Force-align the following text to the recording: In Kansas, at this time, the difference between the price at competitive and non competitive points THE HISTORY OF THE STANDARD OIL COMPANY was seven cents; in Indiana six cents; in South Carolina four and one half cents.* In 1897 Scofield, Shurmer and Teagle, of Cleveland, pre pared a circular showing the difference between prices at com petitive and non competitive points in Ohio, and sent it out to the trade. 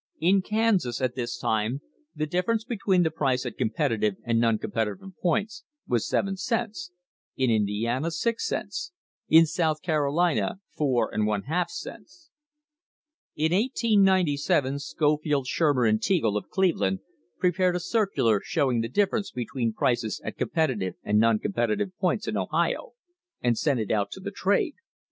In 0.19 0.41
Kansas, 0.41 0.99
at 0.99 1.13
this 1.13 1.37
time, 1.37 1.81
the 2.15 2.25
difference 2.25 2.63
between 2.63 3.03
the 3.03 3.11
price 3.11 3.45
at 3.45 3.55
competitive 3.55 4.15
and 4.23 4.39
non 4.39 4.57
competitive 4.57 5.15
points 5.21 5.63
THE 5.87 5.93
HISTORY 5.97 6.17
OF 6.21 6.25
THE 6.25 6.37
STANDARD 6.37 6.39
OIL 6.39 6.65
COMPANY 6.65 6.69
was 6.73 6.73
seven 6.73 6.73
cents; 6.73 6.91
in 7.37 7.49
Indiana 7.51 8.09
six 8.09 8.47
cents; 8.47 8.91
in 9.29 9.45
South 9.45 9.83
Carolina 9.83 10.59
four 10.75 11.13
and 11.13 11.27
one 11.27 11.43
half 11.43 11.69
cents.* 11.69 12.31
In 13.35 13.51
1897 13.51 14.79
Scofield, 14.79 15.45
Shurmer 15.45 15.87
and 15.87 16.01
Teagle, 16.01 16.35
of 16.35 16.49
Cleveland, 16.49 17.01
pre 17.37 17.51
pared 17.51 17.75
a 17.75 17.79
circular 17.79 18.41
showing 18.43 18.81
the 18.81 18.89
difference 18.89 19.29
between 19.29 19.71
prices 19.71 20.19
at 20.25 20.35
com 20.35 20.49
petitive 20.49 20.95
and 21.03 21.19
non 21.19 21.37
competitive 21.37 21.95
points 21.99 22.27
in 22.27 22.35
Ohio, 22.35 22.93
and 23.39 23.55
sent 23.55 23.79
it 23.79 23.91
out 23.91 24.09
to 24.13 24.19
the 24.19 24.31
trade. 24.31 24.73